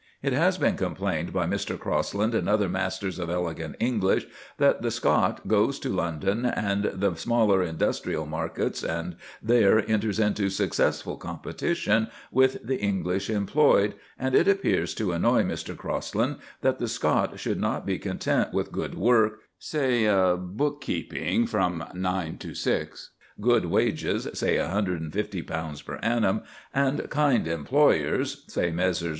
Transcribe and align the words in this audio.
It 0.23 0.33
has 0.33 0.57
been 0.57 0.77
complained 0.77 1.31
by 1.31 1.45
Mr. 1.45 1.77
Crosland 1.79 2.33
and 2.33 2.49
other 2.49 2.67
masters 2.67 3.19
of 3.19 3.29
elegant 3.29 3.75
English 3.79 4.25
that 4.57 4.81
the 4.81 4.89
Scot 4.89 5.47
goes 5.47 5.77
to 5.81 5.89
London 5.89 6.43
and 6.43 6.85
the 6.85 7.13
smaller 7.13 7.61
industrial 7.61 8.25
markets 8.25 8.83
and 8.83 9.15
there 9.43 9.87
enters 9.87 10.19
into 10.19 10.49
successful 10.49 11.17
competition 11.17 12.07
with 12.31 12.65
the 12.65 12.77
English 12.81 13.29
employed, 13.29 13.93
and 14.17 14.33
it 14.33 14.47
appears 14.47 14.95
to 14.95 15.11
annoy 15.11 15.43
Mr. 15.43 15.77
Crosland 15.77 16.37
that 16.61 16.79
the 16.79 16.87
Scot 16.87 17.39
should 17.39 17.61
not 17.61 17.85
be 17.85 17.99
content 17.99 18.51
with 18.55 18.71
good 18.71 18.95
work, 18.95 19.41
say 19.59 20.07
book 20.35 20.81
keeping 20.81 21.45
from 21.45 21.83
nine 21.93 22.39
to 22.39 22.55
six, 22.55 23.11
good 23.39 23.65
wages, 23.65 24.27
say 24.33 24.55
£150 24.55 25.85
per 25.85 25.97
annum, 25.97 26.41
and 26.73 27.07
kind 27.11 27.47
employers, 27.47 28.45
say 28.47 28.71
Messrs. 28.71 29.09